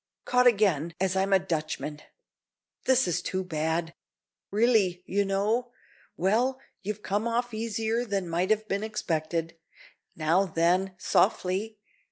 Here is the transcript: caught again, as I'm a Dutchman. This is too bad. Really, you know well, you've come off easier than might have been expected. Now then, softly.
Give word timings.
caught 0.25 0.47
again, 0.47 0.95
as 0.99 1.15
I'm 1.15 1.31
a 1.31 1.37
Dutchman. 1.37 2.01
This 2.85 3.07
is 3.07 3.21
too 3.21 3.43
bad. 3.43 3.93
Really, 4.49 5.03
you 5.05 5.23
know 5.23 5.69
well, 6.17 6.59
you've 6.81 7.03
come 7.03 7.27
off 7.27 7.53
easier 7.53 8.03
than 8.03 8.27
might 8.27 8.49
have 8.49 8.67
been 8.67 8.81
expected. 8.83 9.57
Now 10.15 10.45
then, 10.47 10.95
softly. 10.97 11.77